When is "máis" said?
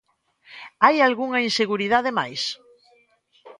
2.19-2.41